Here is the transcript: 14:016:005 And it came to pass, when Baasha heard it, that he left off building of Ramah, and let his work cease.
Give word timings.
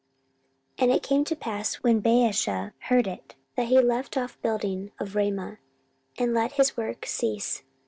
14:016:005 0.79 0.83
And 0.83 0.91
it 0.93 1.03
came 1.03 1.23
to 1.25 1.35
pass, 1.35 1.75
when 1.83 2.01
Baasha 2.01 2.71
heard 2.85 3.05
it, 3.05 3.35
that 3.55 3.67
he 3.67 3.79
left 3.79 4.17
off 4.17 4.41
building 4.41 4.91
of 4.99 5.13
Ramah, 5.13 5.59
and 6.17 6.33
let 6.33 6.53
his 6.53 6.75
work 6.75 7.05
cease. 7.05 7.61